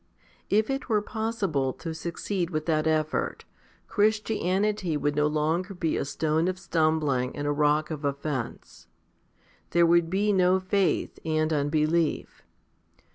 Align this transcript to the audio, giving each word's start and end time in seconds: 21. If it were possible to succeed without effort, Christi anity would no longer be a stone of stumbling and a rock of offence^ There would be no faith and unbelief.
21. 0.49 0.59
If 0.61 0.69
it 0.71 0.89
were 0.89 1.01
possible 1.03 1.73
to 1.73 1.93
succeed 1.93 2.49
without 2.49 2.87
effort, 2.87 3.45
Christi 3.87 4.41
anity 4.41 4.97
would 4.99 5.15
no 5.15 5.27
longer 5.27 5.75
be 5.75 5.95
a 5.95 6.05
stone 6.05 6.47
of 6.47 6.57
stumbling 6.57 7.35
and 7.35 7.45
a 7.45 7.51
rock 7.51 7.91
of 7.91 7.99
offence^ 8.01 8.87
There 9.69 9.85
would 9.85 10.09
be 10.09 10.33
no 10.33 10.59
faith 10.59 11.19
and 11.23 11.53
unbelief. 11.53 12.41